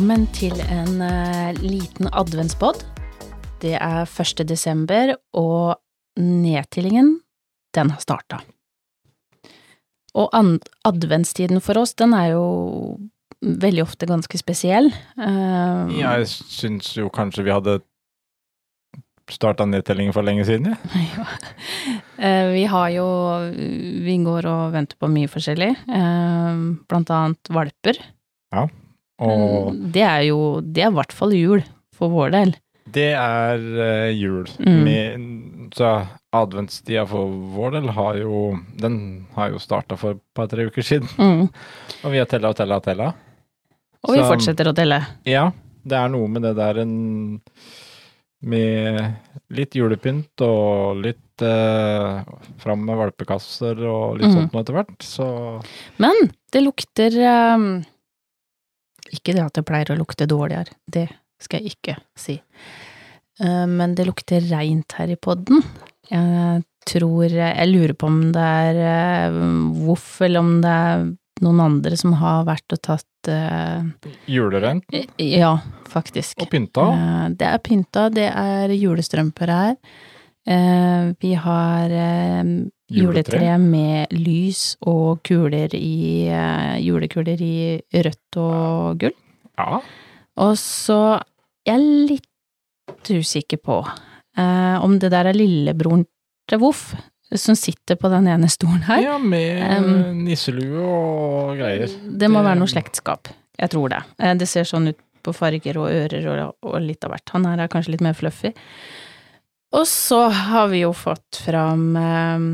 [0.00, 2.78] Velkommen til en uh, liten adventspod.
[3.60, 4.40] Det er 1.
[4.48, 5.76] desember, og
[6.16, 7.18] nedtellingen,
[7.76, 8.38] den har starta.
[10.16, 10.32] Og
[10.88, 12.46] adventstiden for oss, den er jo
[13.44, 14.88] veldig ofte ganske spesiell.
[15.20, 17.78] Uh, Jeg syns jo kanskje vi hadde
[19.28, 21.08] starta nedtellingen for lenge siden, jeg.
[21.12, 21.30] Ja.
[22.24, 23.08] uh, Vi har jo
[24.08, 28.06] Vi går og venter på mye forskjellig, uh, blant annet valper.
[29.20, 31.64] Og Det er jo Det er i hvert fall jul,
[31.96, 32.54] for vår del.
[32.90, 34.48] det er uh, jul.
[34.58, 34.78] Mm.
[34.82, 35.26] Med,
[35.76, 40.82] så adventstida for vår del har jo Den har jo starta for et par-tre uker
[40.82, 41.08] siden.
[41.18, 41.48] Mm.
[42.04, 43.12] Og vi har tella og tella og tella.
[44.08, 45.02] Og vi fortsetter å telle.
[45.28, 45.50] Ja,
[45.84, 46.94] det er noe med det der en
[48.40, 49.00] Med
[49.52, 52.20] litt julepynt og litt eh,
[52.62, 54.36] fram med valpekasser og litt mm.
[54.36, 55.26] sånt noe etter hvert, så
[56.00, 57.66] Men det lukter ehm,
[59.10, 61.08] Ikke det at det pleier å lukte dårligere, det
[61.42, 62.36] skal jeg ikke si.
[63.40, 65.62] Eh, men det lukter reint her i podden.
[66.10, 68.78] Jeg tror Jeg lurer på om det er
[69.30, 71.02] uh, Voff, eller om det er
[71.44, 73.84] noen andre som har vært og tatt uh,
[74.26, 74.88] julerent
[75.20, 75.52] Ja,
[75.92, 76.40] faktisk.
[76.42, 76.86] og pynta.
[76.90, 79.76] Uh, Det er pynta, det er julestrømper her.
[80.48, 81.94] Uh, Vi har
[82.90, 87.54] juletre med lys og kuler i eh, julekuler i
[87.94, 89.16] rødt og gull.
[89.60, 89.80] Ja.
[90.40, 91.00] Og så
[91.66, 96.06] jeg er litt usikker på eh, om det der er lillebroren
[96.50, 96.90] til Voff
[97.38, 99.02] som sitter på den ene stolen her.
[99.04, 101.92] ja, med Um, nisselue og greier.
[102.18, 103.30] Det må være noe slektskap.
[103.60, 104.00] Jeg tror det.
[104.18, 107.30] Eh, Det ser sånn ut på farger og ører og, og litt av hvert.
[107.36, 108.50] Han her er kanskje litt mer fluffy.
[109.76, 112.48] Og så har vi jo fått fram eh,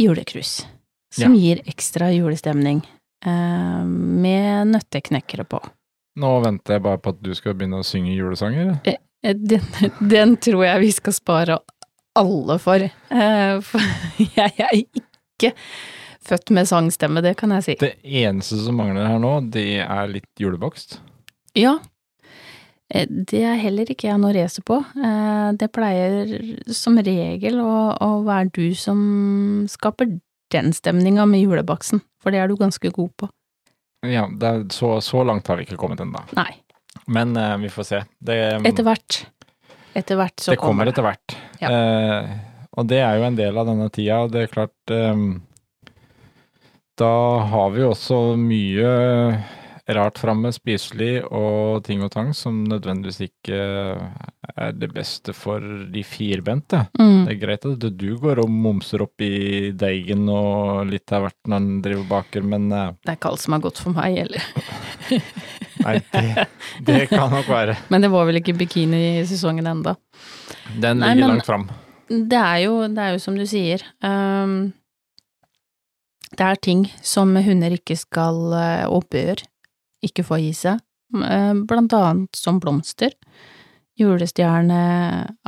[0.00, 0.66] julekrus,
[1.14, 2.80] som gir ekstra julestemning,
[3.26, 5.60] eh, med nøtteknekkere på.
[6.20, 8.78] Nå venter jeg bare på at du skal begynne å synge julesanger.
[8.84, 9.60] Eh, Den,
[10.00, 11.58] den tror jeg vi skal spare
[12.16, 12.80] alle for.
[12.80, 13.80] Eh, for
[14.38, 15.52] jeg er ikke
[16.24, 17.76] født med sangstemme, det kan jeg si.
[17.80, 20.98] Det eneste som mangler her nå, det er litt julebakst.
[21.58, 21.78] Ja.
[22.90, 24.80] Eh, Det er heller ikke jeg noe racer på.
[24.98, 26.32] Eh, Det pleier
[26.74, 30.18] som regel å, å være du som skaper
[30.50, 33.30] den stemninga med julebaksten, for det er du ganske god på.
[34.06, 36.22] Ja, det er, så, så langt har vi ikke kommet ennå.
[36.34, 36.54] Nei,
[37.06, 38.00] Men uh, vi får se.
[38.18, 39.18] Det, etter hvert.
[39.94, 41.36] Etter hvert så det kommer etter hvert.
[41.60, 41.70] Ja.
[41.70, 42.38] Uh,
[42.80, 45.42] og det er jo en del av denne tida, og det er klart um,
[46.98, 47.12] Da
[47.52, 48.90] har vi også mye
[49.96, 53.58] rart framme, spiselig og ting og tang som nødvendigvis ikke
[54.56, 55.62] er det beste for
[55.92, 56.82] de firbente.
[56.98, 57.26] Mm.
[57.26, 61.38] Det er greit at du går og momser opp i deigen og litt av hvert
[61.46, 64.18] når han driver baker, men eh, Det er ikke alt som er godt for meg,
[64.24, 64.48] eller.
[65.86, 66.48] nei, det,
[66.88, 67.78] det kan nok være.
[67.92, 69.96] Men det var vel ikke bikinisesongen enda.
[70.76, 71.70] Den Nei, ligger men- langt fram.
[72.10, 73.84] Det er jo, det er jo som du sier.
[74.02, 74.72] Um,
[76.34, 78.90] det er ting som hunder ikke skal, oppgjøre.
[78.90, 79.42] og bør,
[80.06, 80.80] ikke få i seg.
[81.14, 83.14] Eh, Blant annet som blomster.
[84.00, 84.78] Julestjerne,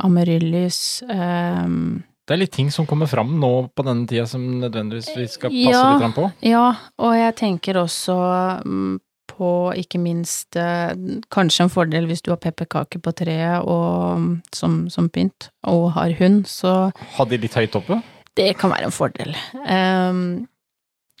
[0.03, 5.09] amaryllis ehm, Det er litt ting som kommer fram nå på denne tida som nødvendigvis
[5.17, 5.97] vi skal passe Ja.
[5.97, 6.27] litt på.
[6.45, 6.67] Ja,
[7.01, 8.15] og jeg tenker også
[8.63, 8.99] mm,
[9.33, 9.49] på
[9.81, 10.93] ikke minst eh,
[11.33, 15.91] kanskje en fordel hvis du har pepperkaker på treet og, mm, som, som pynt, og
[15.97, 17.99] har hund, så Ha de litt høyt oppe.
[18.37, 19.33] Det kan være en fordel.
[19.67, 20.45] Ehm,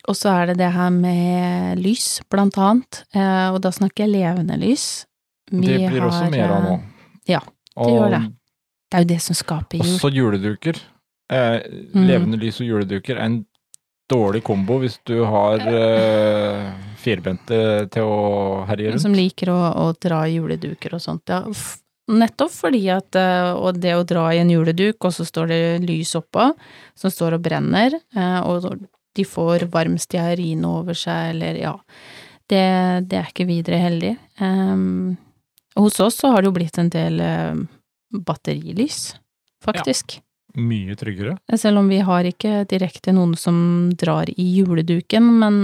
[0.07, 4.13] og så er det det her med lys, blant annet, eh, og da snakker jeg
[4.17, 5.05] levende lys.
[5.51, 6.75] Vi det blir også har, mer av nå.
[7.29, 7.41] ja,
[7.75, 8.23] og gjør det.
[8.89, 9.95] Det er jo det som skaper jul.
[9.95, 10.81] også juleduker.
[11.31, 11.59] Eh,
[11.93, 12.07] Mm.
[12.07, 13.45] Levende lys og juleduker er en
[14.11, 17.59] dårlig kombo hvis du har eh, firbente
[17.93, 19.01] til å herje rundt.
[19.01, 21.41] Som liker å, å dra i juleduker og sånt, ja.
[22.13, 25.59] Nettopp fordi at eh, Og det å dra i en juleduk, og så står det
[25.87, 26.49] lys oppå,
[26.99, 28.83] som står og brenner, eh, og
[29.13, 31.75] de får varm stearin over seg, eller ja.
[32.49, 32.63] Det,
[33.07, 34.15] det er ikke videre heldig.
[34.41, 35.15] Um,
[35.75, 37.55] hos oss så har det jo blitt en del eh,
[38.13, 39.15] batterilys,
[39.63, 40.17] faktisk.
[40.19, 40.27] Ja.
[40.61, 41.37] Mye tryggere.
[41.57, 43.55] Selv om vi har ikke direkte noen som
[43.97, 45.55] drar i juleduken, men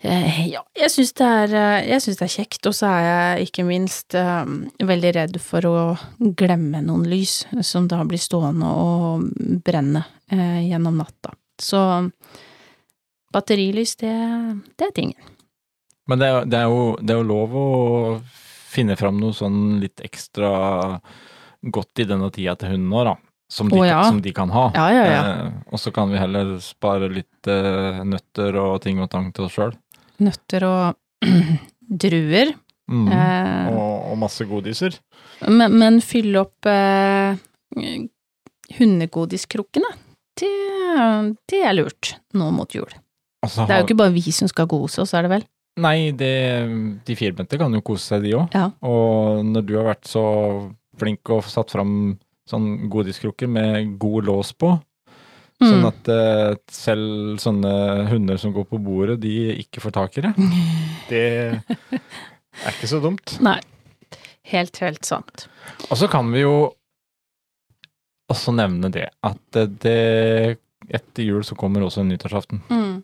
[0.00, 4.16] eh, ja, jeg syns det, eh, det er kjekt, og så er jeg ikke minst
[4.16, 5.76] eh, veldig redd for å
[6.40, 9.28] glemme noen lys som da blir stående og
[9.66, 11.36] brenne eh, gjennom natta.
[11.62, 11.80] Så
[13.34, 14.14] batterilys, det,
[14.78, 15.34] det er tingen.
[16.08, 17.66] Men det er, det, er jo, det er, jo, lov å
[18.68, 20.50] finne fram noe sånn litt ekstra
[21.60, 23.16] godt i denne tida til hundene òg, da.
[23.48, 24.02] Som de, oh, ja.
[24.04, 24.66] som de, kan ha.
[24.76, 29.08] Ja, ja, eh, og så kan vi heller spare litt eh, nøtter og ting og
[29.12, 29.72] tang til oss sjøl.
[30.20, 31.24] Nøtter og
[32.04, 32.52] druer.
[32.88, 34.98] Mm, eh, og, og, masse godiser.
[35.48, 37.40] Men, men fylle opp eh,
[38.76, 39.96] hundegodiskrukkene
[40.40, 40.50] det,
[41.50, 42.90] det er lurt nå mot jul.
[43.44, 45.46] Altså, Det er jo ikke bare vi som skal kose oss, er det vel?
[45.78, 46.32] Nei, det,
[47.06, 48.48] de firbente kan jo kose seg, de òg.
[48.56, 48.64] Ja.
[48.82, 50.24] Og når du har vært så
[50.98, 52.16] flink og satt fram
[52.50, 54.74] sånn godiskrukker med god lås på,
[55.58, 55.86] sånn Mm.
[55.88, 57.70] at eh, selv sånne
[58.10, 60.30] hunder som går på bordet, de ikke får tak i det,
[61.10, 61.22] det
[61.66, 63.36] er ikke så dumt.
[63.42, 63.58] Nei.
[64.48, 65.48] Helt, helt sant.
[65.90, 66.52] Og så kan vi jo
[68.28, 70.58] også nevne det at det,
[70.88, 72.62] etter jul så kommer også en nyttårsaften.
[72.70, 72.96] Mm.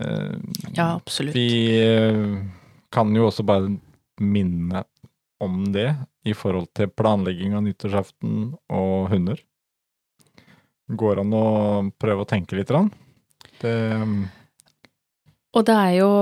[0.00, 0.36] Uh,
[0.76, 1.36] Ja, absolutt.
[1.36, 2.38] Vi uh,
[2.92, 3.72] kan jo også bare
[4.22, 4.84] minne
[5.42, 5.90] om det
[6.22, 9.40] i forhold til planlegging av nyttårsaften og hunder.
[10.92, 11.46] Går an å
[11.98, 12.70] prøve å tenke litt?
[12.70, 12.92] Rann.
[13.62, 13.74] Det,
[15.54, 16.12] Og det er jo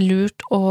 [0.00, 0.62] lurt å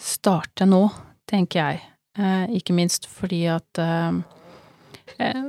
[0.00, 0.86] starte nå,
[1.28, 1.84] tenker jeg.
[2.18, 4.20] Eh, ikke minst fordi at eh,
[5.18, 5.44] eh,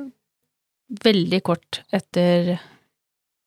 [1.06, 2.56] veldig kort etter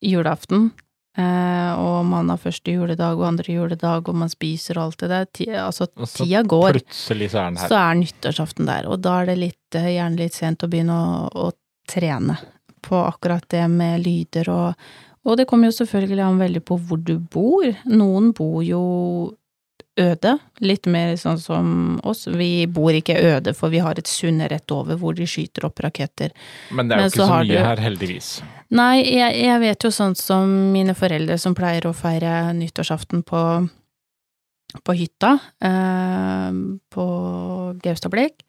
[0.03, 0.70] julaften,
[1.19, 5.11] eh, og man har første juledag og andre juledag, og man spiser og alt det
[5.12, 7.73] der, ti, altså så tida går, plutselig så er den her.
[7.73, 10.99] så er nyttårsaften der, og da er det litt, eh, gjerne litt sent å begynne
[10.99, 11.50] å, å
[11.88, 12.38] trene
[12.82, 14.85] på akkurat det med lyder og
[15.23, 17.62] Og det kommer jo selvfølgelig an veldig på hvor du bor.
[17.87, 18.81] Noen bor jo
[20.00, 21.67] øde, litt mer sånn som
[22.09, 22.27] oss.
[22.27, 25.83] Vi bor ikke øde, for vi har et sund rett over hvor de skyter opp
[25.85, 26.33] raketter.
[26.73, 28.31] Men det er jo men ikke så så mye du- her, heldigvis.
[28.73, 33.43] Nei, jeg, jeg vet jo sånn som mine foreldre som pleier å feire nyttårsaften på,
[34.83, 36.50] på hytta, eh,
[36.94, 37.06] på
[37.85, 38.47] Gaustablikk.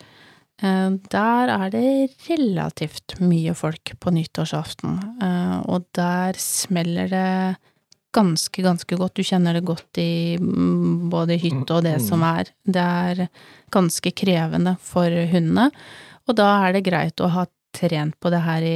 [0.64, 7.58] Eh, der er det relativt mye folk på nyttårsaften, eh, og der smeller det
[8.14, 9.16] ganske, ganske godt.
[9.18, 12.52] Du kjenner det godt i mm, både hytte og det som er.
[12.64, 13.28] Det er
[13.74, 15.70] ganske krevende for hundene,
[16.28, 18.76] og da er det greit å ha trent på det her i,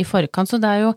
[0.00, 0.48] i forkant.
[0.50, 0.94] Så det er jo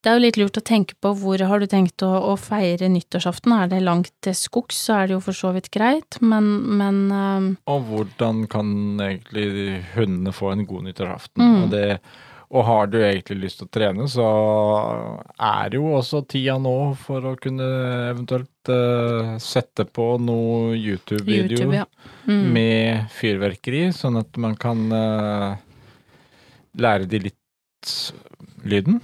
[0.00, 2.88] det er jo litt lurt å tenke på hvor har du tenkt å, å feire
[2.88, 3.52] nyttårsaften.
[3.52, 6.48] Er det langt til skogs, så er det jo for så vidt greit, men,
[6.80, 7.50] men uh...
[7.68, 11.44] Og hvordan kan egentlig hundene få en god nyttårsaften?
[11.44, 11.58] Mm.
[11.58, 11.84] Og, det,
[12.50, 14.26] og har du egentlig lyst til å trene, så
[15.38, 17.68] er jo også tida nå for å kunne
[18.08, 21.86] eventuelt uh, sette på noe YouTube-video YouTube, ja.
[22.26, 22.44] Mm.
[22.56, 25.54] med fyrverkeri, sånn at man kan uh,
[26.82, 27.94] lære de litt
[28.66, 28.98] lyden.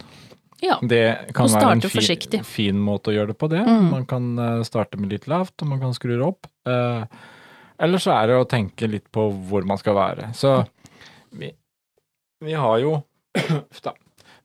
[0.64, 0.80] Ja.
[0.82, 1.04] Det
[1.36, 3.62] kan være en fin, fin måte å gjøre det på, det.
[3.62, 3.90] Mm.
[3.92, 6.48] Man kan eh, starte med litt lavt, og man kan skru det opp.
[6.66, 7.04] Uh,
[7.78, 10.30] eller så er det å tenke litt på hvor man skal være.
[10.36, 10.58] Så
[11.36, 11.52] vi,
[12.44, 12.96] vi har jo.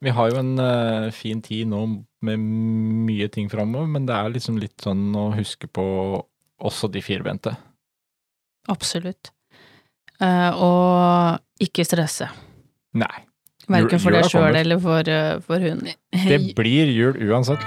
[0.02, 1.84] Vi har jo en uh, fin tid nå
[2.26, 2.42] med
[3.06, 5.84] mye ting framover, men det er liksom litt sånn å huske på
[6.62, 7.54] også de firbente.
[8.70, 9.30] Absolutt.
[10.22, 12.28] Uh, og ikke stresse.
[12.98, 13.14] Nei.
[13.70, 15.94] Verken for deg sjøl eller for, uh, for hunden.
[16.10, 17.62] Det blir jul uansett.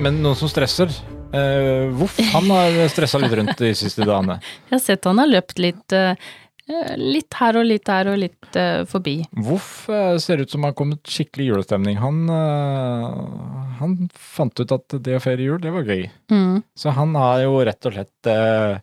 [0.00, 0.92] Men noen som stresser
[1.36, 4.40] eh, Voff, han har stressa litt rundt de siste dagene.
[4.68, 6.30] Jeg har sett han har løpt litt, eh,
[7.00, 9.16] litt her og litt der og litt uh, forbi.
[9.34, 11.98] Voff uh, ser ut som han har kommet skikkelig julestemning.
[11.98, 16.04] Han, uh, han fant ut at det å feire jul, det var gøy.
[16.32, 16.60] Mm.
[16.76, 18.76] Så han har jo rett og slett eh,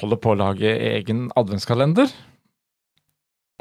[0.00, 2.12] holder på å lage egen adventskalender.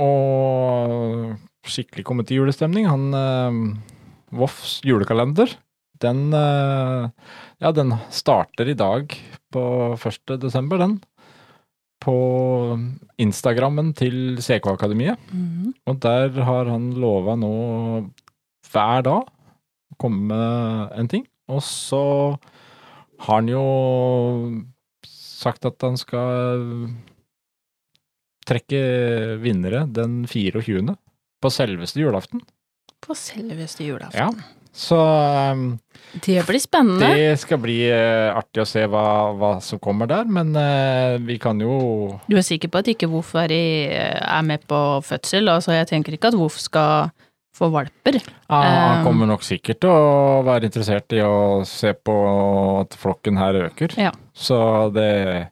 [0.04, 1.34] Og
[1.70, 2.88] skikkelig kommet i julestemning.
[2.92, 3.60] Han eh,
[4.34, 5.52] Voffs julekalender,
[6.02, 7.10] den eh,
[7.64, 9.14] Ja, den starter i dag
[9.54, 9.64] på
[9.96, 10.40] 1.
[10.42, 10.98] desember, den.
[12.04, 12.16] På
[13.22, 15.22] Instagrammen til CK-akademiet.
[15.32, 15.72] Mm.
[15.88, 17.54] Og der har han lova nå
[18.74, 19.30] hver dag
[19.94, 21.26] å komme med en ting.
[21.48, 22.04] Og så
[23.24, 23.64] har han jo
[25.08, 26.90] sagt at han skal
[28.48, 28.82] trekke
[29.44, 30.98] vinnere den 24.
[31.40, 32.44] på selveste julaften.
[33.04, 34.20] På selveste julaften.
[34.20, 34.63] Ja.
[34.74, 34.98] Så
[35.54, 35.78] um,
[36.26, 37.12] Det blir spennende.
[37.14, 39.06] det skal bli uh, artig å se hva,
[39.38, 41.76] hva som kommer der, men uh, vi kan jo
[42.26, 45.52] Du er sikker på at ikke Voff er, er med på fødsel?
[45.54, 47.14] Altså, jeg tenker ikke at Voff skal
[47.54, 48.18] få valper.
[48.50, 52.16] Ja, han Um, kommer nok sikkert til å være interessert i å se på
[52.82, 53.94] at flokken her øker.
[54.02, 54.10] Ja.
[54.34, 54.58] Så
[54.96, 55.52] det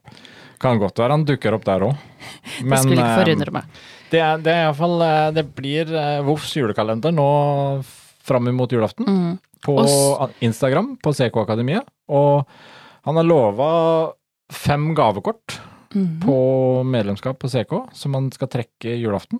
[0.62, 1.94] kan godt være han dukker opp der òg.
[2.62, 3.80] Det skulle ikke forundre meg.
[4.12, 5.00] Det er, det er iallfall
[5.34, 7.30] Det blir eh, Voffs julekalender nå
[8.22, 9.38] fram mot julaften Mm.
[9.64, 10.32] på Oss.
[10.40, 11.84] Instagram på CK-akademiet.
[12.08, 12.46] Og
[13.04, 14.12] han har lova
[14.52, 15.58] fem gavekort
[15.94, 16.20] Mhm.
[16.24, 19.38] på medlemskap på CK som han skal trekke julaften.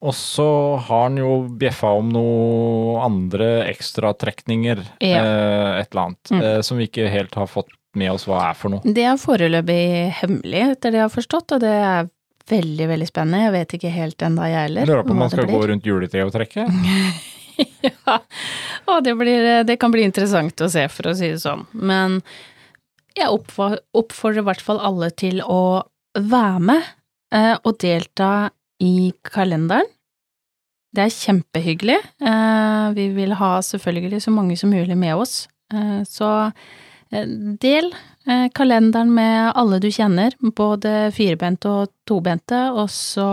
[0.00, 5.18] Og så har han jo bjeffa om noen andre ekstratrekninger, Ja.
[5.24, 6.42] eh, et eller annet, Mm.
[6.42, 8.80] eh, som vi ikke helt har fått med oss hva er for noe.
[8.84, 12.08] Det er foreløpig hemmelig, etter det jeg har forstått, og det er
[12.48, 13.42] veldig, veldig spennende.
[13.42, 14.86] Jeg vet ikke helt ennå, jeg heller.
[14.86, 16.66] Lurer på om man skal gå rundt juletreet og trekke?
[17.88, 18.20] ja,
[18.88, 21.66] og det, blir, det kan bli interessant å se, for å si det sånn.
[21.72, 22.20] Men
[23.18, 25.82] jeg oppfordrer i hvert fall alle til å
[26.18, 26.90] være med
[27.34, 28.50] eh, og delta
[28.82, 29.88] i kalenderen.
[30.94, 31.98] Det er kjempehyggelig.
[32.24, 35.42] Eh, vi vil ha selvfølgelig så mange som mulig med oss.
[35.74, 36.30] Eh, så
[37.10, 37.26] eh,
[37.60, 37.90] del
[38.26, 43.28] eh, kalenderen med alle du kjenner, både firebente og tobente, og så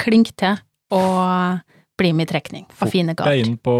[0.00, 0.58] klink til
[0.90, 1.60] og
[2.00, 3.74] bli med i trekning av Fort fine deg inn på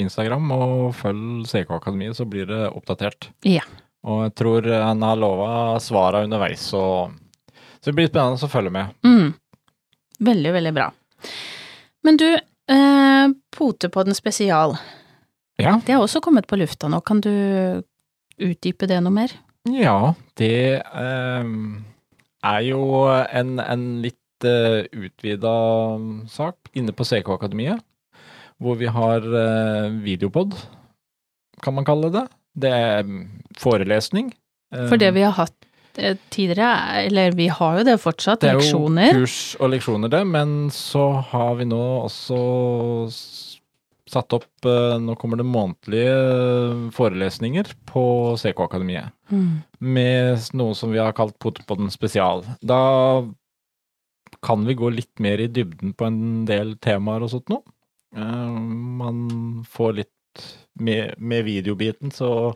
[0.00, 3.30] Instagram og følg CK Akademiet, så blir det oppdatert.
[3.46, 3.64] Ja.
[4.06, 5.50] Og jeg tror han har lova
[5.82, 6.82] svara underveis, så,
[7.80, 8.94] så det blir spennende å følge med.
[9.06, 9.32] Mm.
[10.26, 10.90] Veldig, veldig bra.
[12.06, 14.76] Men du, eh, Potepodden spesial,
[15.56, 17.00] Ja, det har også kommet på lufta nå.
[17.00, 17.32] Kan du
[18.36, 19.32] utdype det noe mer?
[19.66, 21.48] ja det eh,
[22.46, 25.52] er jo en, en litt uh, utvida
[26.28, 27.80] sak inne på CK Akademiet,
[28.60, 30.56] hvor vi har uh, videopod,
[31.62, 32.26] kan man kalle det.
[32.56, 33.22] Det er mm,
[33.60, 34.30] forelesning.
[34.74, 35.66] Eh, For det vi har hatt
[35.96, 39.12] eh, tidligere, eller vi har jo det fortsatt, Det er jo leksjoner.
[39.12, 42.40] kurs og leksjoner, det, men så har vi nå også
[44.06, 48.04] satt opp eh, Nå kommer det månedlige eh, forelesninger på
[48.40, 49.12] CK Akademiet.
[49.32, 49.62] Mm.
[49.80, 52.44] Med noe som vi har kalt Potepodden spesial.
[52.62, 52.80] Da
[54.46, 57.64] kan vi gå litt mer i dybden på en del temaer og sånt noe.
[58.16, 58.58] Eh,
[59.02, 60.44] Man får litt
[60.78, 62.54] med, med videobiten, så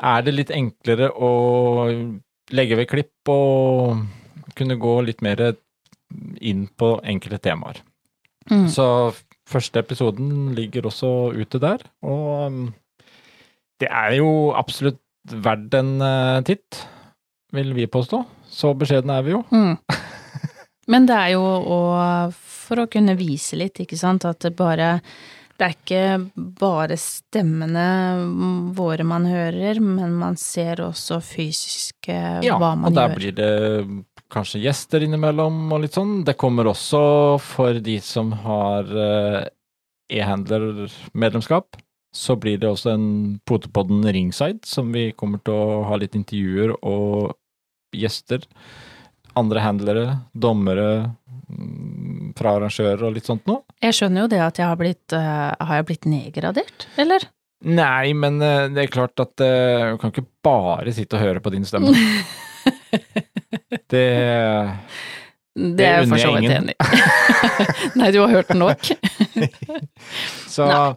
[0.00, 1.30] er det litt enklere å
[2.56, 4.00] legge ved klipp og
[4.58, 5.42] kunne gå litt mer
[6.40, 7.82] inn på enkelte temaer.
[8.50, 8.66] Mm.
[8.72, 8.86] Så
[9.50, 12.62] første episoden ligger også ute der, og um,
[13.80, 14.98] det er jo absolutt
[15.30, 16.80] verdt en eh, titt,
[17.54, 18.22] vil vi påstå.
[18.50, 19.44] Så beskjedne er vi jo.
[19.52, 19.76] Mm.
[20.88, 21.80] Men det er jo å,
[22.32, 24.94] for å kunne vise litt, ikke sant, at det bare
[25.60, 27.82] det er ikke bare stemmene
[28.72, 33.18] våre man hører, men man ser også fysisk Ja, hva og der gjør.
[33.18, 33.50] blir det
[34.32, 36.22] kanskje gjester innimellom og litt sånn.
[36.24, 37.02] Det kommer også
[37.44, 39.42] for de som har eh,
[40.16, 41.76] e-handler-medlemskap,
[42.16, 43.08] så blir det også en
[43.46, 47.34] Potepodden ringside, som vi kommer til å ha litt intervjuer og
[47.94, 48.46] gjester.
[49.40, 50.88] Andre handlere, dommere,
[51.48, 53.64] mm, fra arrangører og litt sånt noe.
[53.82, 57.24] Jeg skjønner jo det at jeg har blitt uh, Har jeg blitt nedgradert, eller?
[57.66, 61.42] Nei, men uh, det er klart at uh, du kan ikke bare sitte og høre
[61.44, 61.92] på din stemme.
[63.90, 64.06] Det
[65.54, 67.00] Det er jeg for så vidt enig i.
[67.98, 68.90] Nei, du har hørt nok.
[70.54, 70.94] Så Nei.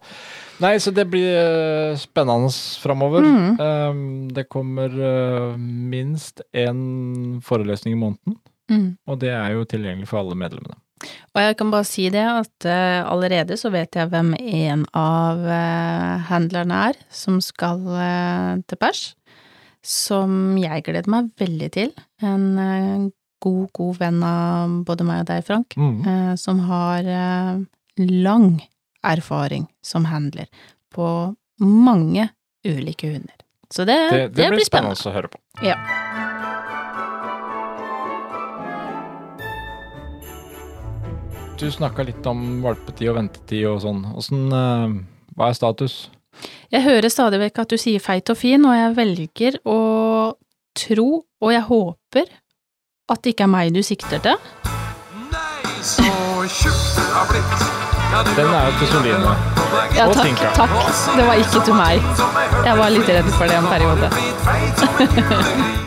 [0.63, 3.25] Nei, så det blir eh, spennende framover.
[3.25, 3.59] Mm.
[3.59, 4.03] Um,
[4.33, 8.39] det kommer uh, minst én forelesning i måneden,
[8.71, 8.93] Mm.
[9.11, 10.77] og det er jo tilgjengelig for alle medlemmene.
[11.35, 15.41] Og jeg kan bare si det at uh, allerede så vet jeg hvem en av
[15.43, 19.01] uh, handlerne er som skal uh, til pers,
[19.83, 21.91] som jeg gleder meg veldig til.
[22.23, 23.11] En
[23.43, 26.37] god, god venn av både meg og deg, Frank, Mm.
[26.39, 27.03] som har
[27.99, 28.47] lang
[29.03, 30.47] erfaring som handler
[30.93, 31.07] på
[31.59, 32.29] mange
[32.65, 33.35] ulike hunder.
[33.73, 35.09] Så det, Det, det, blir spennende spennende.
[35.09, 35.39] å høre på.
[35.65, 35.77] Ja.
[41.59, 44.01] Du snakka litt om valpetid og ventetid og sånn.
[44.17, 44.95] Åssen eh,
[45.37, 46.09] Hva er status?
[46.73, 49.77] Jeg hører stadig vekk at du sier feit og fin, og jeg velger å
[50.73, 52.33] tro, og jeg håper,
[53.13, 54.51] at det ikke er meg du sikter til.
[55.29, 56.09] Nei, så
[56.49, 57.92] tjukk du har blitt.
[58.13, 59.31] Den er jo til Soline.
[59.97, 60.51] Ja, Og takk, Tinka.
[60.53, 60.73] takk.
[61.17, 61.97] Det var ikke til meg.
[62.67, 64.07] Jeg var litt redd for det en periode.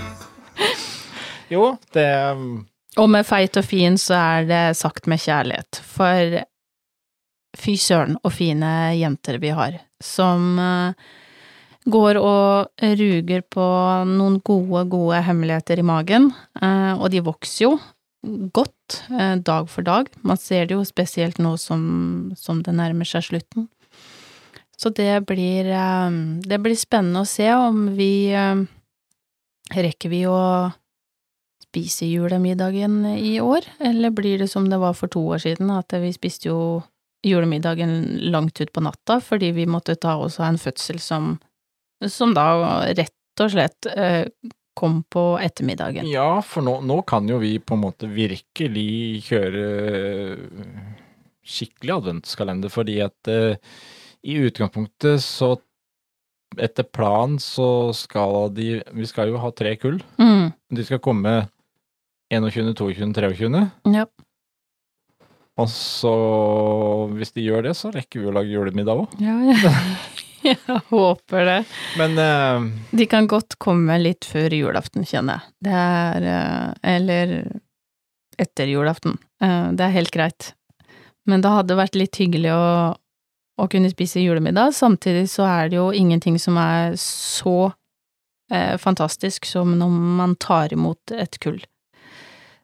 [1.48, 2.64] Jo, det um,
[2.98, 6.40] Og med feit og fin så er det sagt med kjærlighet, for
[7.56, 10.92] fy søren og fine jenter vi har, som eh,
[11.86, 13.66] går og ruger på
[14.10, 17.76] noen gode, gode hemmeligheter i magen, eh, og de vokser jo
[18.52, 20.10] godt eh, dag for dag.
[20.26, 23.68] Man ser det jo spesielt nå som, som det nærmer seg slutten.
[24.76, 28.66] Så det blir, eh, det blir spennende å se om vi eh,
[29.66, 30.70] Rekker vi å
[31.64, 35.90] spise julemiddagen i år, eller blir det som det var for to år siden, at
[35.98, 36.60] vi spiste jo
[37.26, 37.96] julemiddagen
[38.30, 41.34] langt ut på natta fordi vi måtte ta oss en fødsel som,
[42.06, 42.46] som da
[42.94, 44.24] rett og slett eh,
[44.76, 46.08] kom på ettermiddagen.
[46.10, 49.66] Ja, for nå, nå kan jo vi på en måte virkelig kjøre
[51.46, 53.54] skikkelig adventskalender, fordi at uh,
[54.26, 55.54] i utgangspunktet så
[56.62, 59.98] etter planen så skal de Vi skal jo ha tre kull.
[60.18, 60.52] Mm.
[60.72, 61.34] De skal komme
[62.32, 63.64] 21., 22., 23.
[63.94, 64.06] Ja.
[65.56, 66.12] Og så,
[67.16, 69.18] hvis de gjør det, så rekker vi å lage julemiddag òg.
[69.22, 69.74] Ja, ja.
[70.46, 71.60] Jeg håper det.
[71.98, 72.66] Men uh,
[72.96, 75.54] De kan godt komme litt før julaften, kjenner jeg.
[75.66, 77.34] Det er uh, Eller
[78.38, 79.16] etter julaften.
[79.42, 80.52] Uh, Det er helt greit.
[81.26, 82.66] Men det hadde vært litt hyggelig å,
[83.58, 84.74] å kunne spise julemiddag.
[84.76, 87.72] Samtidig så er det jo ingenting som er så
[88.78, 91.56] fantastisk som når man tar imot et kull.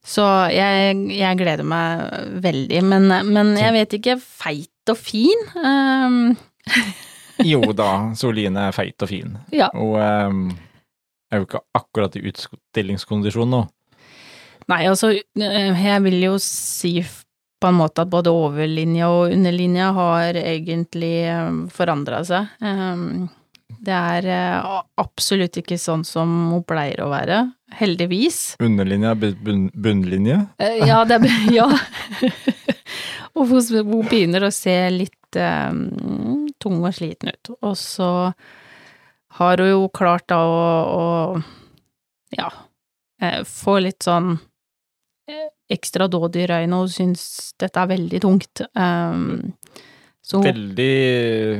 [0.06, 0.22] Så
[0.54, 2.04] jeg, jeg gleder meg
[2.44, 5.42] veldig, men, men jeg vet ikke, feit og fin?
[5.58, 6.36] Um,
[7.44, 9.36] jo da, Soline er feit og fin.
[9.54, 9.70] Ja.
[9.74, 10.46] Og um,
[11.32, 13.64] er jo ikke akkurat i utstillingskondisjon nå.
[14.70, 16.98] Nei, altså, eh, jeg vil jo si
[17.62, 21.14] på en måte at både overlinja og underlinja har egentlig
[21.74, 22.50] forandra seg.
[22.62, 23.30] Um,
[23.82, 27.38] Det er eh, absolutt ikke sånn som hun pleier å være,
[27.78, 28.56] heldigvis.
[28.62, 30.38] Underlinje, er bunn, bunnlinje.
[30.62, 31.26] Eh, Ja, det er
[31.58, 31.68] Ja.
[33.32, 35.72] Og hun, begynner å se litt eh,
[36.62, 37.52] tung og sliten ut.
[37.60, 38.10] Og så
[39.38, 41.42] har hun jo klart da å, å
[42.36, 42.48] ja,
[43.22, 44.34] eh, få litt sånn
[45.28, 48.64] eh, ekstra dåd i øynene, og syns dette er veldig tungt.
[48.76, 49.52] Um,
[50.22, 51.58] så Veldig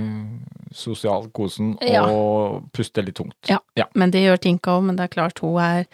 [0.72, 2.04] sosial kosen Ja.
[2.06, 3.36] og puster litt tungt.
[3.48, 3.58] Ja.
[3.94, 5.86] Men det gjør Tinka òg, men det er klart hun er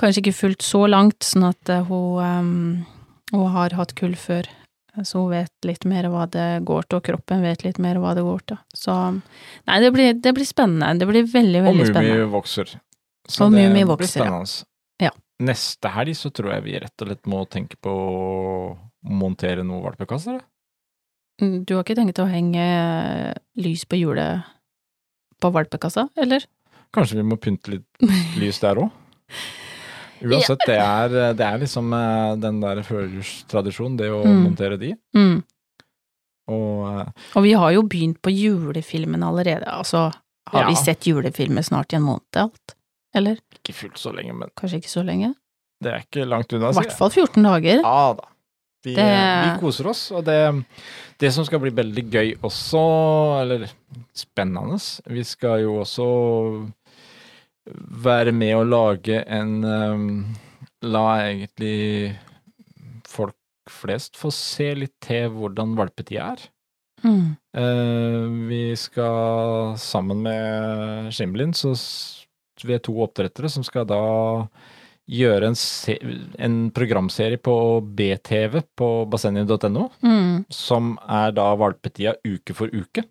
[0.00, 2.86] kanskje ikke fullt så langt, sånn at eh, hun, um,
[3.32, 4.48] hun har hatt kull før.
[5.06, 8.14] Så hun vet litt mer hva det går til, og kroppen vet litt mer hva
[8.18, 8.58] det går til.
[8.74, 10.92] Så nei, det blir, det blir spennende.
[10.98, 12.72] Det blir veldig, Og veldig Mummi vokser.
[12.72, 12.74] vokser.
[13.46, 14.66] Og det Mummi blir vokser, spennende.
[15.00, 15.12] Ja.
[15.40, 19.84] Neste helg så tror jeg vi rett og slett må tenke på å montere noen
[19.86, 20.40] valpekasser.
[21.40, 22.66] Mm, Du har ikke tenkt å henge
[23.56, 24.42] lys på hjulet
[25.40, 26.44] på valpekassa, eller?
[26.92, 27.86] Kanskje vi må pynte litt
[28.36, 28.90] lys der òg?
[30.22, 34.42] Uansett, det er, det er liksom eh, den der førjulstradisjonen, det å Mm.
[34.44, 34.94] montere de.
[35.16, 35.42] Mm.
[36.50, 40.08] Og eh, Og vi har jo begynt på julefilmen allerede, altså
[40.50, 42.74] har vi sett julefilmer snart i en måned alt?
[43.14, 43.38] Eller?
[43.60, 45.34] ikke fullt så lenge, men Kanskje ikke så lenge?
[45.82, 46.68] det er ikke langt unna.
[46.70, 47.80] I hvert fall 14 dager.
[47.80, 48.26] Ja da.
[48.84, 50.64] Vi, Det- vi koser oss, og det,
[51.20, 52.80] det som skal bli veldig gøy også,
[53.42, 53.66] eller
[54.16, 56.06] spennende Vi skal jo også
[57.66, 60.06] være med å lage en um,
[60.80, 62.14] La egentlig
[63.08, 63.36] folk
[63.70, 66.40] flest få se litt til hvordan valpetid er.
[67.04, 67.36] Mm.
[67.56, 71.74] Uh, vi skal sammen med Shimlin, så
[72.64, 74.00] vi er to oppdrettere som skal da
[75.10, 75.56] gjøre en,
[76.38, 80.44] en programserie på BTV på bassenget.no, Mm.
[80.48, 83.04] som er da valpetida uke for uke.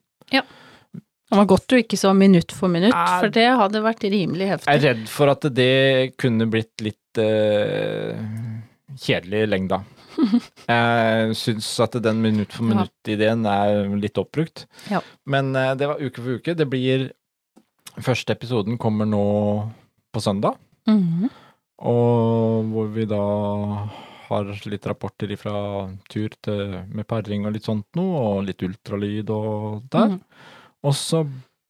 [1.30, 4.72] Det var godt du ikke så minutt for minutt, for det hadde vært rimelig heftig.
[4.74, 8.18] Jeg er redd for at det kunne blitt litt uh,
[8.98, 9.84] kjedelig lengda.
[10.70, 14.66] Jeg syns at den minutt for minutt-ideen er litt oppbrukt.
[14.90, 15.04] Ja.
[15.30, 16.58] Men uh, det var uke for uke.
[16.58, 17.10] Det blir
[18.00, 19.22] Første episoden kommer nå
[20.14, 20.56] på søndag,
[20.88, 21.30] Mhm.
[21.84, 23.20] og hvor vi da
[24.30, 26.62] har litt rapporter fra tur til,
[26.94, 30.14] med paring og litt sånt noe, og litt ultralyd og der.
[30.16, 30.22] Mhm.
[30.88, 31.24] Og så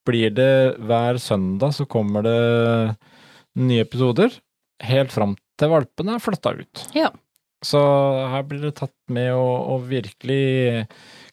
[0.07, 0.51] blir det
[0.85, 2.39] hver søndag så kommer det
[3.59, 4.33] nye episoder,
[4.85, 6.83] helt fram til valpene er flytta ut.
[6.95, 7.09] Ja.
[7.65, 7.79] Så
[8.31, 10.85] her blir det tatt med og, og virkelig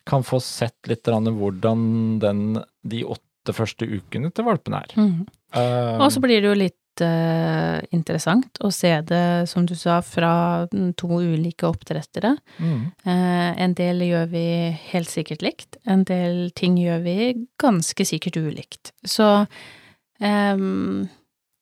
[0.07, 1.85] kan få sett litt hvordan
[2.23, 2.43] den,
[2.83, 4.97] de åtte første ukene til valpene er.
[4.99, 5.23] Mm.
[5.55, 10.67] Uh, Og så blir det jo litt interessant å se det, som du sa, fra
[10.73, 12.37] mm, to ulike oppdrettere.
[12.59, 14.47] mm, Eh, en del gjør vi
[14.93, 18.93] helt sikkert likt, en del ting gjør vi ganske sikkert ulikt.
[19.05, 19.47] Så
[20.21, 21.09] um,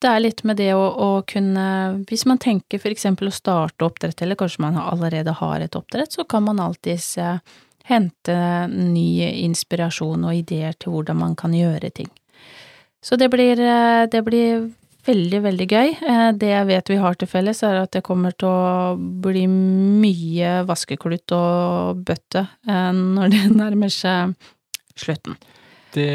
[0.04, 3.86] det er litt med det å, å kunne Hvis man tenker for eksempel å starte
[3.86, 7.38] oppdrett, eller kanskje man allerede har et oppdrett, så kan man alltids eh,
[7.88, 8.36] hente
[8.68, 12.10] ny inspirasjon og ideer til hvordan man kan gjøre ting.
[13.04, 14.70] Så det blir, eh, det blir
[15.06, 15.90] veldig, veldig gøy.
[16.08, 19.46] Eh, Det jeg vet vi har til felles, er at det kommer til å bli
[19.50, 24.34] mye vaskeklut og bøtte eh, når det nærmer seg
[24.96, 25.36] slutten.
[25.94, 26.08] det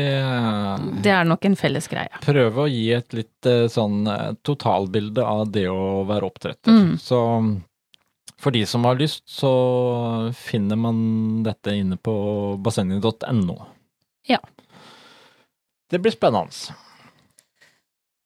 [1.04, 2.12] Det er nok en felles greie.
[2.26, 6.72] Prøve å gi et litt eh, sånn eh, totalbilde av det å være oppdretter.
[6.72, 6.94] Mm.
[7.00, 7.20] Så
[8.40, 12.14] for de som har lyst, så finner man dette inne på
[12.64, 13.58] bassenget.no.
[14.30, 14.40] Ja.
[15.92, 16.76] Det blir spennende.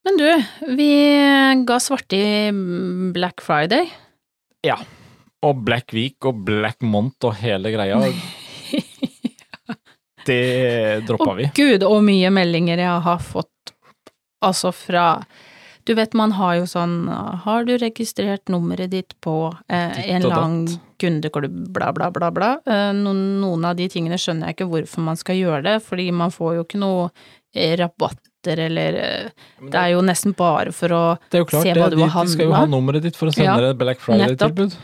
[0.04, 0.28] Men du,
[0.76, 0.90] vi
[1.66, 2.52] ga svarte i
[3.14, 3.88] Black Friday.
[4.64, 4.78] Ja.
[5.44, 8.00] Og Black Week og Black Month og hele greia,
[10.28, 10.44] det
[11.08, 11.48] droppa vi.
[11.50, 13.74] Å gud, og mye meldinger jeg har fått,
[14.44, 15.08] altså fra
[15.84, 17.10] Du vet, man har jo sånn
[17.44, 20.78] Har du registrert nummeret ditt på eh, en datt.
[21.04, 22.54] kundeklubb, bla, bla, bla, bla.
[22.64, 26.08] Eh, noen, noen av de tingene skjønner jeg ikke hvorfor man skal gjøre det, fordi
[26.16, 27.10] man får jo ikke noe
[27.52, 27.76] eh,
[28.44, 29.30] rabatter eller eh,
[29.70, 31.96] Det er jo nesten bare for å Det er jo klart, Se det, er jo
[31.96, 34.76] de, de skal jo ha nummeret ditt for å sende Ja, deg et Black Friday-tilbud.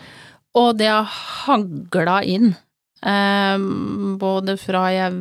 [0.55, 1.05] Og det har
[1.45, 2.55] hagla inn.
[3.01, 5.13] Um, både fra jeg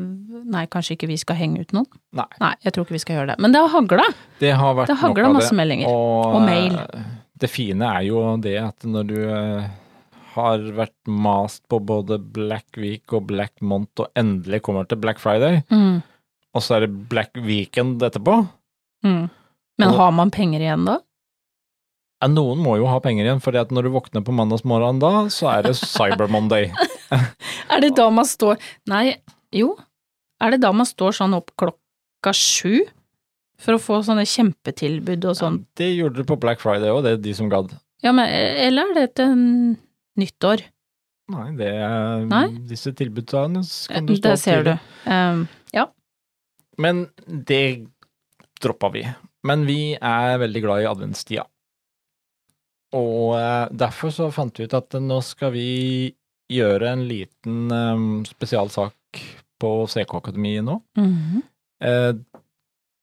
[0.49, 1.87] Nei, kanskje ikke vi skal henge ut noen?
[2.17, 2.25] Nei.
[2.41, 3.37] Nei, jeg tror ikke vi skal gjøre det.
[3.43, 4.07] Men det har hagla.
[4.41, 5.59] Det har vært Det nok hagla av masse det.
[5.61, 5.91] meldinger.
[5.93, 6.79] Og, Og mail.
[6.79, 7.05] eh,
[7.39, 9.69] Det fine er jo det at når du eh,
[10.35, 15.19] har vært mast på både Black Week og Black Month og endelig kommer til Black
[15.21, 16.03] Friday, Mm.
[16.59, 18.41] Og så er det Black Weekend etterpå
[19.07, 19.29] Mm.
[19.79, 20.97] Men Og- har man penger igjen da?
[22.21, 25.47] ja, Noen må jo ha penger igjen, for når du våkner på mandagsmorgenen da, så
[25.53, 26.73] er det Cyber Monday.
[27.71, 28.59] Er det da man står
[28.91, 29.15] Nei,
[29.55, 29.77] jo.
[30.43, 32.81] Er det da man står sånn opp klokka sju
[33.59, 35.61] for å få sånne kjempetilbud og sånn?
[35.79, 37.71] Det gjorde du på Black Friday òg, det er de som gadd.
[38.03, 39.77] Ja, men eller er det til
[40.19, 40.63] nyttår?
[41.31, 42.47] Nei, det er Nei?
[42.67, 44.31] disse tilbudene kan du stå til.
[44.31, 44.75] Der ser du.
[45.07, 45.47] Um,
[46.79, 47.87] Men det
[48.63, 49.05] droppa vi.
[49.47, 51.47] Men vi er veldig glad i adventstida.
[52.97, 55.69] Og eh, derfor så fant vi ut at nå skal vi
[56.49, 59.21] gjøre en liten um, spesialsak
[59.61, 60.81] på CK Akademiet nå.
[60.99, 61.47] mhm.
[61.79, 62.13] Eh,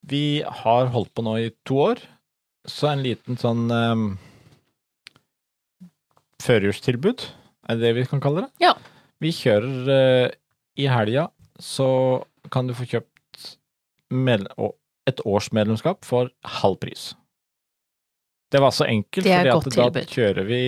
[0.05, 2.01] vi har holdt på nå i to år,
[2.67, 4.03] så en liten sånn um,
[6.43, 7.23] førjulstilbud,
[7.65, 8.65] er det det vi kan kalle det?
[8.67, 8.73] Ja.
[9.23, 10.35] Vi kjører uh,
[10.77, 11.87] i helga, så
[12.53, 13.14] kan du få kjøpt
[15.05, 17.13] et årsmedlemskap for halv pris.
[18.51, 20.59] Det var så enkelt, at da kjører vi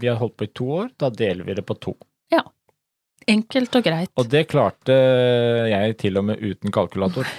[0.00, 1.92] Vi har holdt på i to år, da deler vi det på to.
[2.32, 2.42] Ja.
[3.28, 4.10] Enkelt og greit.
[4.18, 4.96] Og det klarte
[5.70, 7.28] jeg til og med uten kalkulator.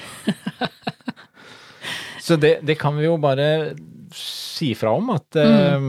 [2.24, 3.74] Så det, det kan vi jo bare
[4.16, 5.88] si fra om, at eh,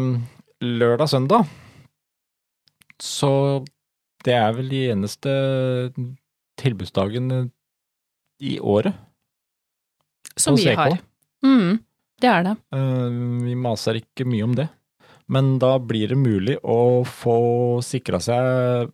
[0.64, 1.44] lørdag-søndag
[2.98, 3.30] Så
[4.24, 5.30] det er vel de eneste
[6.58, 7.44] tilbudsdagene
[8.42, 8.98] i året
[10.36, 10.98] Som vi har.
[11.44, 11.78] Mm,
[12.20, 12.56] det er det.
[12.72, 14.68] Eh, vi maser ikke mye om det.
[15.28, 17.36] Men da blir det mulig å få
[17.84, 18.90] sikra seg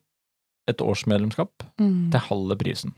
[0.71, 2.11] et årsmedlemskap Mm.
[2.13, 2.93] til halve prisen.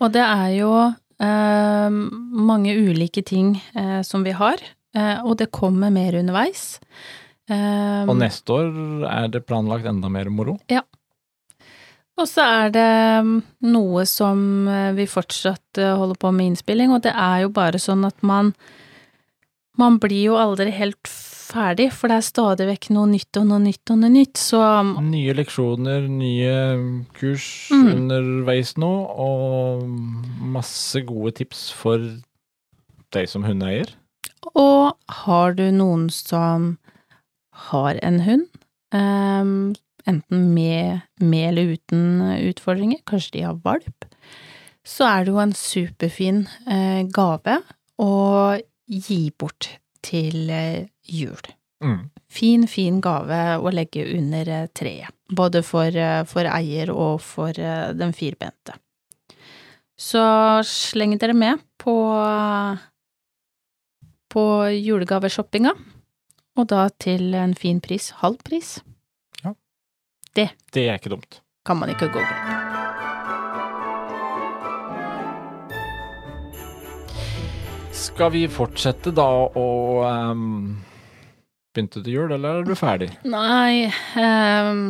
[0.00, 0.72] Og det er jo
[1.20, 4.56] eh, mange ulike ting eh, som vi har,
[4.94, 6.78] eh, og det kommer mer underveis.
[7.50, 10.58] Eh, Og neste år er det planlagt enda mer moro.
[12.18, 12.88] Og så er det
[13.24, 13.36] mm,
[13.70, 17.78] noe som eh, vi fortsatt eh, holder på med innspilling, og det er jo bare
[17.82, 18.52] sånn at man
[19.78, 23.60] man blir jo aldri helt ferdig, for det er stadig vekk noe nytt og noe
[23.62, 24.58] nytt og noe nytt, så
[25.06, 26.56] Nye leksjoner, nye
[27.14, 27.86] kurs Mm.
[27.94, 29.86] underveis nå, og
[30.56, 32.02] masse gode tips for
[33.14, 33.94] deg som hundeeier.
[34.58, 36.72] Og har du noen som
[37.70, 38.48] har en hund,
[40.08, 44.08] enten med, med eller uten utfordringer, kanskje de har valp,
[44.88, 47.60] så er det jo en superfin eh, gave
[48.00, 48.12] å
[48.88, 51.42] gi bort til eh, jul.
[52.28, 57.52] Fin, fin gave å legge under eh, treet, både for, eh, for eier og for
[57.54, 58.76] eh, den firbente.
[59.98, 60.22] Så
[60.66, 61.96] sleng dere med på
[64.28, 64.42] på
[64.76, 65.72] julegaveshoppinga,
[66.58, 68.74] og da til en fin pris, halv pris,
[70.72, 71.40] Det er ikke dumt.
[71.68, 72.46] kan man ikke gå glipp.
[77.92, 79.26] Skal vi fortsette da
[79.58, 79.66] å
[80.06, 80.78] um,
[81.74, 83.10] Begynte til jul, eller er du ferdig?
[83.28, 84.80] Nei, ehm,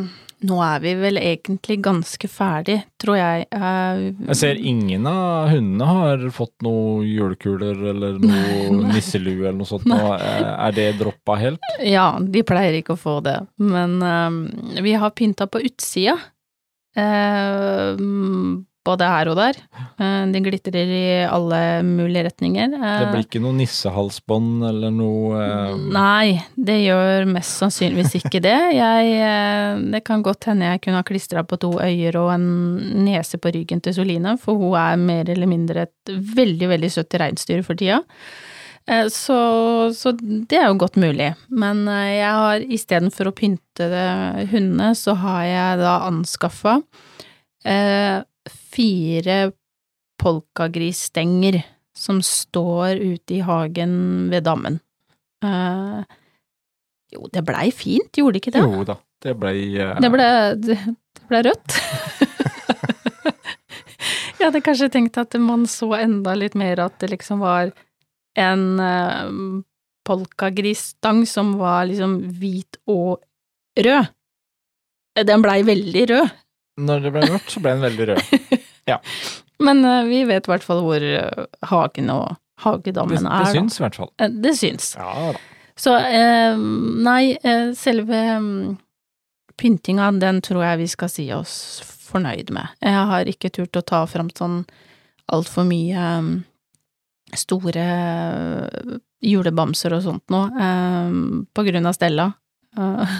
[0.47, 3.47] nå er vi vel egentlig ganske ferdig, tror jeg.
[3.51, 9.67] Eh, Jeg ser ingen av hundene har fått noe julekuler eller noe nisselue eller noe
[9.69, 9.87] sånt.
[9.89, 11.69] Nå, er er det droppa helt?
[11.83, 14.39] Ja, de pleier ikke å få det, men ehm,
[14.83, 16.15] vi har pynta på utsida.
[18.79, 19.55] Ehm, både her og der.
[19.99, 22.69] Eh, de glitrer i alle mulige retninger.
[22.71, 25.35] Det Eh, blir ikke noe nissehalsbånd eller noe
[25.73, 28.57] um, Nei, det gjør mest sannsynligvis ikke det.
[28.75, 33.03] Jeg, eh, det kan godt hende jeg kunne ha klistra på to øyer og en
[33.05, 37.13] nese på ryggen til Soline, for hun er mer eller mindre et veldig, veldig søtt
[37.19, 38.01] reinsdyr for tida.
[38.87, 41.33] Eh, Så, så det er jo godt mulig.
[41.49, 43.91] Men eh, jeg har istedenfor å pynte
[44.49, 46.79] hundene, så har jeg da anskaffa
[47.65, 49.51] eh, fire
[50.19, 51.61] polkagrisstenger
[51.95, 53.93] som står ute i hagen
[54.31, 54.79] ved dammen.
[55.43, 56.03] Uh,
[57.13, 58.63] jo, det blei fint, gjorde det ikke det?
[58.65, 58.97] Jo da.
[59.19, 59.95] Det ble uh...
[59.99, 60.27] Det ble,
[60.63, 60.77] det
[61.19, 61.75] det ble rødt.
[64.39, 67.73] Jeg hadde kanskje tenkt at man så enda litt mer at det liksom var
[68.39, 69.27] en uh,
[70.07, 73.19] polkagrisstang som var liksom hvit og
[73.77, 74.07] rød.
[75.27, 76.29] Den blei veldig rød,
[76.79, 78.35] Når det ble mørkt, så ble den veldig rød.
[79.67, 83.45] men uh, vi vet i hvert fall hvor eh, hagen og hagedammen er.
[83.45, 84.11] Det syns i hvert fall.
[84.19, 84.93] Eh, Det syns.
[84.99, 85.41] Ja da.
[85.79, 86.59] Så uh,
[87.05, 88.77] nei, uh, selve um,
[89.59, 91.53] pyntinga, den tror jeg vi skal si oss
[92.09, 92.75] fornøyd med.
[92.83, 94.63] Jeg har ikke turt å ta fram sånn
[95.31, 96.31] altfor mye um,
[97.37, 97.85] store
[99.21, 100.39] julebamser og sånt nå,
[101.53, 102.25] på grunn av Stella.
[102.77, 103.15] Eh,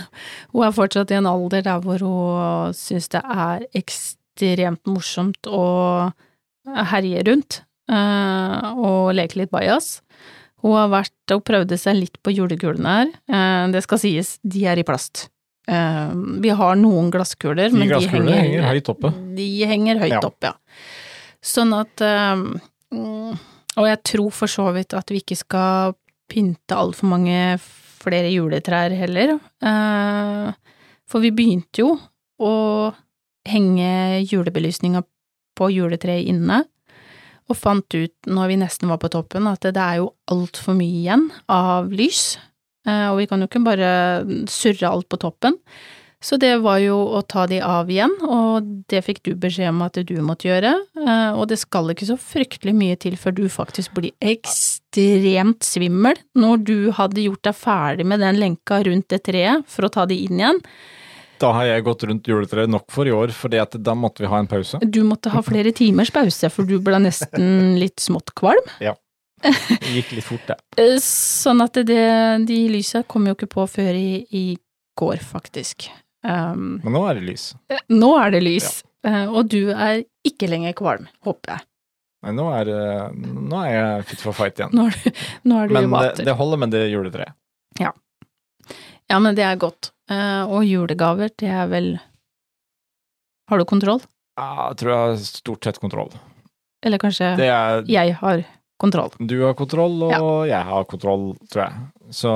[0.54, 6.12] hun er fortsatt i en alder der hvor hun syns det er ekstremt morsomt å
[6.70, 10.00] herje rundt eh, og leke litt bajas.
[10.62, 13.12] Hun har vært og prøvde seg litt på julekulene her.
[13.32, 15.30] Eh, det skal sies, de er i plast.
[15.70, 16.12] Eh,
[16.44, 19.14] vi har noen glasskuler, De men de henger, henger høyt oppe.
[19.38, 20.22] De henger høyt Ja.
[20.26, 20.54] opp, ja.
[21.42, 22.36] Sånn at eh,
[22.92, 23.38] mm,
[23.80, 25.94] Og jeg tror for så vidt at vi ikke skal
[26.30, 27.38] pynte altfor mange
[28.00, 29.38] flere juletrær heller.
[29.62, 30.50] Eh,
[31.10, 31.94] for vi begynte jo
[32.40, 32.56] å
[33.50, 35.04] henge julebelysninga
[35.60, 36.64] på juletreet inne
[37.50, 41.00] og fant ut, når vi nesten var på toppen, at det er jo altfor mye
[41.02, 42.38] igjen av lys,
[42.86, 43.90] eh, og vi kan jo ikke bare
[44.52, 45.58] surre alt på toppen.
[46.20, 49.86] Så det var jo å ta de av igjen, og det fikk du beskjed om
[49.86, 53.46] at du måtte gjøre, eh, og det skal ikke så fryktelig mye til før du
[53.48, 59.22] faktisk blir ekstremt svimmel når du hadde gjort deg ferdig med den lenka rundt det
[59.30, 60.60] treet for å ta de inn igjen.
[61.40, 64.42] Da har jeg gått rundt juletreet nok for i år, fordi da måtte vi ha
[64.44, 64.82] en pause.
[64.84, 68.68] Du måtte ha flere timers pause, for du ble nesten litt smått kvalm.
[68.90, 68.98] Ja.
[69.40, 70.58] Det gikk litt fort, det.
[70.84, 72.04] Eh, Sånn at det,
[72.44, 74.44] de lysa kom jo ikke på før i, i
[75.00, 75.88] går, faktisk.
[76.26, 77.44] Um, Men nå er det lys.
[77.90, 78.70] nå er det lys,
[79.08, 81.66] eh, og du er ikke lenger kvalm, håper jeg.
[82.26, 82.70] Nei, nå er,
[83.16, 84.74] nå er jeg fit for fight igjen.
[84.76, 87.32] Nå er du, nå er du Men det, det holder med det juletreet.
[89.10, 89.90] Ja, men det er godt.
[90.12, 91.88] Eh, og julegaver, det er vel
[93.50, 94.04] Har du kontroll?
[94.38, 96.12] Ja, jeg tror jeg har stort sett kontroll.
[96.86, 98.44] Eller kanskje er jeg har
[98.80, 99.10] kontroll?
[99.20, 101.88] Du har kontroll, og jeg har kontroll, tror jeg.
[102.10, 102.32] Så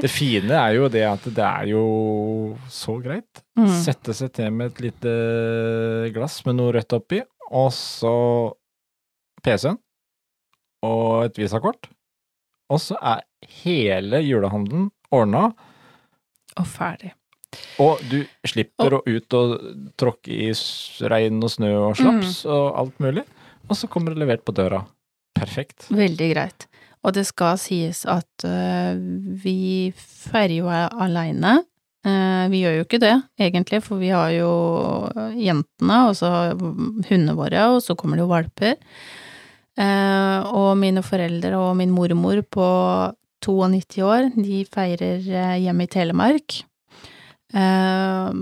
[0.00, 3.42] det fine er jo det at det er jo så greit.
[3.58, 3.66] Mm.
[3.82, 5.14] Sette seg til med et lite
[6.14, 7.18] glass med noe rødt oppi,
[7.50, 8.12] og så
[9.44, 9.78] PC-en
[10.86, 11.88] og et visakort.
[12.70, 13.24] Og så er
[13.64, 15.48] hele julehandelen ordna,
[16.60, 17.10] Og ferdig.
[17.82, 19.56] og du slipper å ut og
[19.98, 20.52] tråkke i
[21.10, 22.50] regn og snø og slaps Mm.
[22.54, 23.24] og alt mulig.
[23.68, 24.84] Og så kommer det levert på døra.
[25.34, 25.88] Perfekt.
[25.90, 26.66] Veldig greit.
[27.00, 28.96] Og det skal sies at uh,
[29.44, 31.60] vi feirer jo aleine.
[32.04, 34.50] Uh, vi gjør jo ikke det, egentlig, for vi har jo
[35.36, 38.76] jentene, og så hundene våre, og så kommer det jo valper.
[39.80, 42.68] Uh, og mine foreldre og min mormor på
[43.40, 46.60] 92 år, de feirer eh, hjemme i Telemark.
[47.54, 48.34] Eh,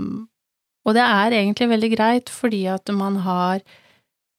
[0.89, 3.63] og det er egentlig veldig greit, fordi at man har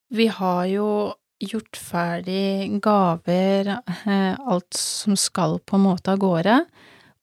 [0.09, 6.59] Vi har jo gjort ferdig gaver, eh, alt som skal på en måte av gårde,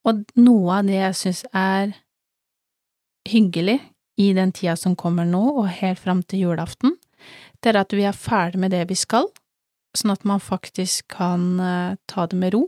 [0.06, 1.94] og noe av det jeg syns er
[3.28, 3.80] hyggelig
[4.16, 6.96] i den tida som kommer nå, og helt fram til julaften,
[7.60, 9.28] det er at vi er ferdig med det vi skal,
[9.96, 12.66] sånn at man faktisk kan eh, ta det med ro,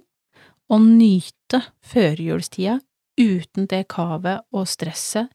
[0.69, 2.79] og nyte førjulstida
[3.19, 5.31] uten det kavet og stresset,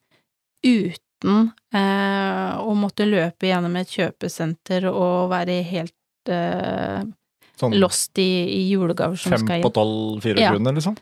[0.63, 5.95] uten eh, å måtte løpe gjennom et kjøpesenter og være helt
[6.29, 7.03] eh,
[7.59, 9.71] Sånn lost i, i julegaver som fem på inn.
[9.75, 10.51] tolv, 24, Ja.
[10.57, 10.95] liksom.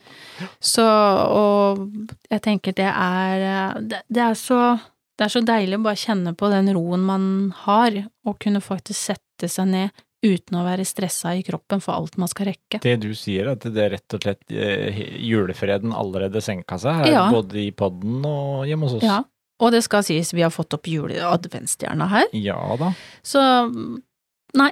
[0.60, 1.86] Så, og
[2.30, 4.80] jeg tenker det er det, det er så
[5.18, 7.26] det er så deilig å bare kjenne på den roen man
[7.68, 7.92] har,
[8.26, 9.92] og kunne faktisk sette seg ned
[10.26, 12.80] uten å være stressa i kroppen for alt man skal rekke.
[12.82, 17.12] Det du sier, at det er rett og slett eh, julefreden allerede senka seg her,
[17.12, 17.28] Ja.
[17.34, 19.04] både i podden og hjemme hos oss.
[19.06, 19.20] Ja,
[19.62, 22.94] og det skal sies, vi har fått opp jule- adventsstjerna her, Ja da.
[23.22, 23.42] så
[24.58, 24.72] nei,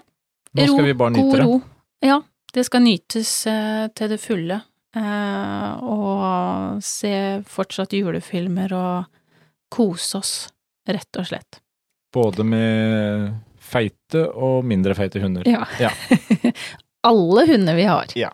[0.58, 1.46] Nå skal vi bare nyte god det.
[1.46, 1.60] ro.
[2.06, 2.22] Ja,
[2.54, 4.62] det skal nytes eh, til det fulle.
[4.96, 7.14] Eh, og se
[7.50, 9.20] fortsatt julefilmer og
[9.70, 10.34] kose oss,
[10.90, 11.62] rett og slett.
[12.14, 13.30] Både med
[13.62, 15.46] feite og mindre feite hunder.
[15.46, 15.68] Ja.
[15.80, 15.92] Ja.
[17.10, 18.18] alle hunder vi har.
[18.18, 18.34] Ja.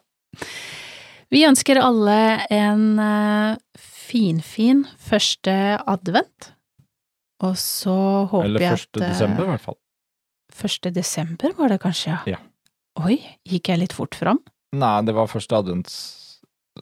[1.33, 2.17] Vi ønsker alle
[2.53, 6.53] en eh, finfin første advent.
[7.43, 7.97] Og så
[8.31, 9.77] håper jeg at Eller første desember, i hvert fall.
[10.55, 10.91] 1.
[10.95, 12.39] desember var det kanskje, Ja.
[13.03, 14.39] Oi, gikk jeg litt fort fram?
[14.75, 15.95] Nei, det var første advents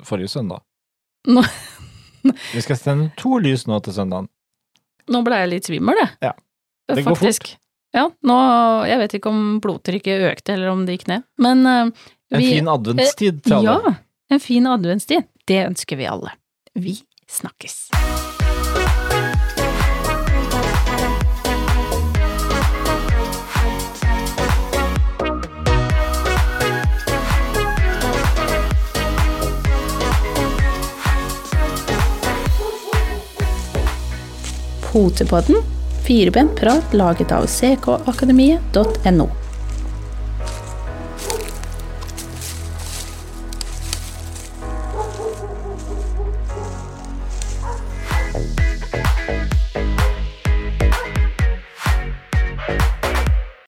[0.05, 0.61] forrige søndag.
[1.25, 4.29] Vi skal sende to lys nå til søndagen.
[5.11, 6.13] Nå ble jeg litt svimmel, jeg.
[6.29, 6.33] Ja.
[6.93, 7.55] Det går Faktisk.
[7.93, 8.37] Ja, nå
[8.89, 11.91] Jeg vet ikke om blodtrykket økte, eller om det gikk ned, men eh,
[12.33, 13.93] En fin adventstid til alle.
[13.93, 13.95] Ja,
[14.33, 15.29] en fin adventstid.
[15.45, 16.33] Det ønsker vi alle.
[16.73, 16.97] Vi
[17.29, 18.22] snakkes.
[34.93, 35.55] Potepodden,
[36.05, 39.42] firebent prat laget av ckakademiet.no.